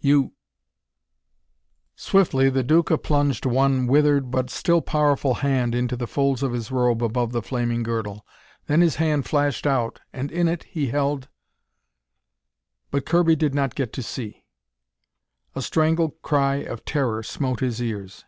[0.00, 0.32] You"
[1.94, 6.72] Swiftly the Duca plunged one withered but still powerful hand into the folds of his
[6.72, 8.26] robe above the flaming girdle.
[8.66, 11.28] Then his hand flashed out, and in it he held
[12.90, 14.42] But Kirby did not get to see.
[15.54, 18.24] A strangled cry of terror smote his ears.